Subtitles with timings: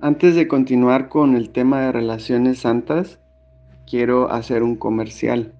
[0.00, 3.18] Antes de continuar con el tema de relaciones santas,
[3.86, 5.54] quiero hacer un comercial.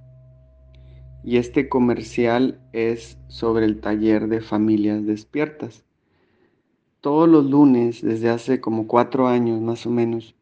[1.24, 5.84] Y este comercial es sobre el taller de familias despiertas.
[7.00, 10.34] Todos los lunes, desde hace como cuatro años más o menos,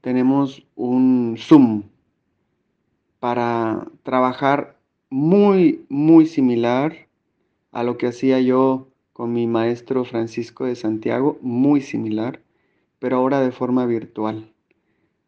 [0.00, 1.84] tenemos un Zoom
[3.20, 4.78] para trabajar
[5.10, 7.08] muy, muy similar
[7.70, 12.44] a lo que hacía yo con mi maestro Francisco de Santiago, muy similar
[13.04, 14.50] pero ahora de forma virtual.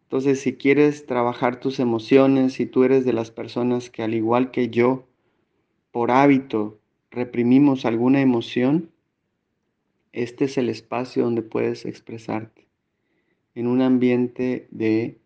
[0.05, 4.51] Entonces, si quieres trabajar tus emociones, si tú eres de las personas que al igual
[4.51, 5.07] que yo,
[5.91, 6.79] por hábito,
[7.11, 8.91] reprimimos alguna emoción,
[10.13, 12.67] este es el espacio donde puedes expresarte
[13.55, 15.19] en un ambiente de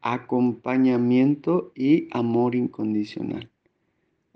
[0.00, 3.50] acompañamiento y amor incondicional.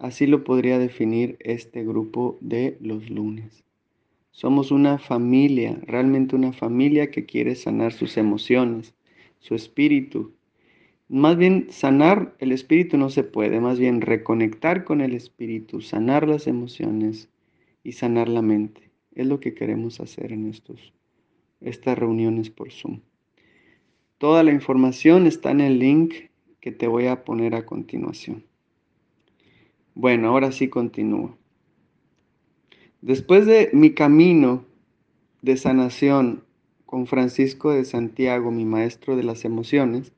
[0.02, 3.62] Así lo podría definir este grupo de los lunes.
[4.32, 8.96] Somos una familia, realmente una familia que quiere sanar sus emociones,
[9.38, 10.32] su espíritu.
[11.08, 16.26] Más bien sanar el espíritu no se puede, más bien reconectar con el espíritu, sanar
[16.26, 17.28] las emociones
[17.84, 18.90] y sanar la mente.
[19.14, 20.92] Es lo que queremos hacer en estos,
[21.60, 23.02] estas reuniones por Zoom.
[24.18, 26.12] Toda la información está en el link
[26.58, 28.42] que te voy a poner a continuación.
[29.94, 31.36] Bueno, ahora sí continúo.
[33.02, 34.64] Después de mi camino
[35.42, 36.44] de sanación
[36.86, 40.12] con Francisco de Santiago, mi maestro de las emociones,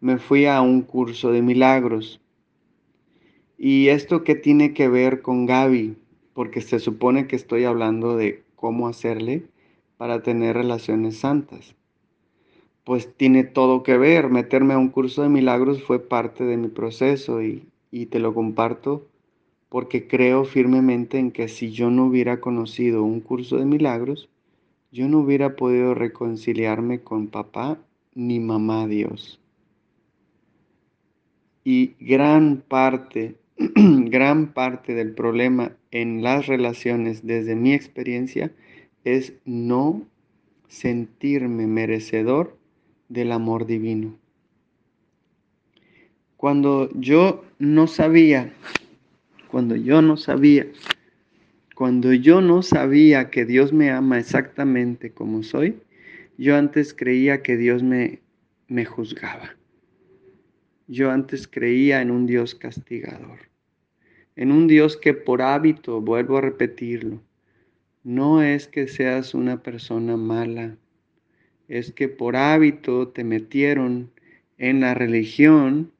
[0.00, 2.20] me fui a un curso de milagros.
[3.58, 5.96] ¿Y esto qué tiene que ver con Gaby?
[6.32, 9.46] Porque se supone que estoy hablando de cómo hacerle
[9.96, 11.74] para tener relaciones santas.
[12.84, 14.28] Pues tiene todo que ver.
[14.28, 18.34] Meterme a un curso de milagros fue parte de mi proceso y, y te lo
[18.34, 19.06] comparto
[19.68, 24.28] porque creo firmemente en que si yo no hubiera conocido un curso de milagros,
[24.90, 27.78] yo no hubiera podido reconciliarme con papá
[28.12, 29.40] ni mamá Dios.
[31.62, 38.52] Y gran parte, gran parte del problema en las relaciones desde mi experiencia
[39.04, 40.02] es no
[40.66, 42.58] sentirme merecedor
[43.08, 44.16] del amor divino.
[46.44, 48.52] Cuando yo no sabía
[49.48, 50.66] cuando yo no sabía,
[51.74, 55.78] cuando yo no sabía que Dios me ama exactamente como soy,
[56.36, 58.20] yo antes creía que Dios me,
[58.68, 59.56] me juzgaba.
[60.86, 63.38] Yo antes creía en un Dios castigador,
[64.36, 67.22] en un Dios que por hábito, vuelvo a repetirlo,
[68.02, 70.76] no es que seas una persona mala,
[71.68, 74.10] es que por hábito te metieron
[74.58, 75.93] en la religión,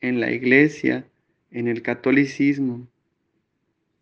[0.00, 1.06] en la iglesia,
[1.50, 2.88] en el catolicismo,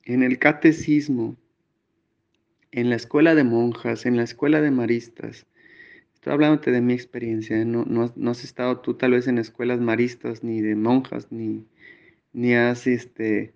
[0.05, 1.37] en el catecismo,
[2.71, 5.47] en la escuela de monjas, en la escuela de maristas.
[6.15, 7.65] Estoy hablándote de mi experiencia, ¿eh?
[7.65, 11.65] no, has estado tú tal vez en escuelas maristas, ni de monjas, ni,
[12.33, 13.55] ni has este,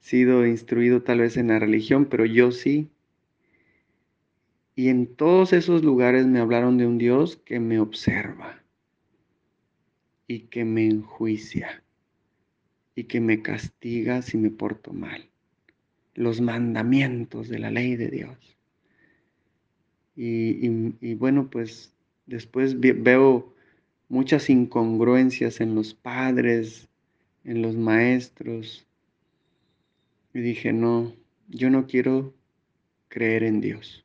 [0.00, 2.90] sido instruido tal vez en la religión, pero yo sí.
[4.76, 8.63] Y en todos esos lugares me hablaron de un Dios que me observa
[10.26, 11.82] y que me enjuicia
[12.94, 15.28] y que me castiga si me porto mal
[16.14, 18.38] los mandamientos de la ley de Dios.
[20.16, 21.92] Y, bueno, pues
[22.26, 23.52] después veo
[24.08, 26.88] muchas incongruencias en los padres,
[27.42, 28.86] en los maestros.
[30.32, 31.12] Y dije, no,
[31.48, 32.32] yo no quiero
[33.08, 34.03] creer en Dios.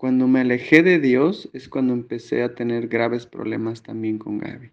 [0.00, 4.70] Cuando me alejé de Dios es cuando empecé a tener graves problemas también con Gaby.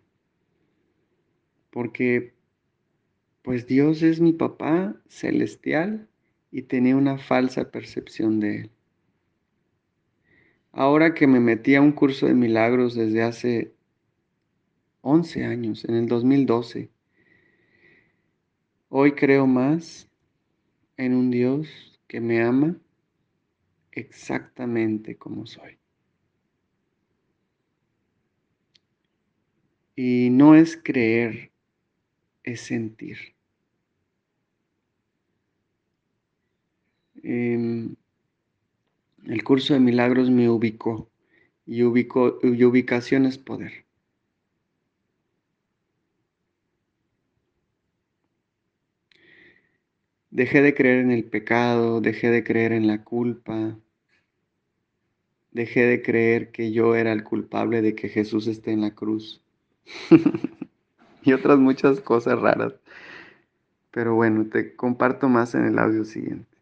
[1.69, 2.33] Porque
[3.41, 6.07] pues Dios es mi papá celestial
[6.49, 8.71] y tenía una falsa percepción de él.
[10.71, 13.73] Ahora que me metí a un curso de milagros desde hace
[15.01, 16.89] 11 años, en el 2012,
[18.87, 20.09] hoy creo más
[20.95, 21.67] en un Dios
[22.07, 22.77] que me ama
[23.97, 25.77] exactamente como soy.
[29.95, 31.51] Y no es creer,
[32.43, 33.17] es sentir.
[37.23, 37.95] Em,
[39.25, 41.09] el curso de milagros me ubicó
[41.65, 43.87] y, ubicó, y ubicación es poder.
[50.29, 53.79] Dejé de creer en el pecado, dejé de creer en la culpa,
[55.57, 59.41] dejé de creer que yo era el culpable de que Jesús esté en la cruz
[61.23, 62.73] y otras muchas cosas raras.
[63.91, 66.56] Pero bueno, te comparto más en el audio siguiente.